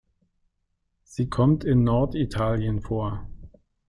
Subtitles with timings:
[1.03, 3.27] Sie kommt in Norditalien vor.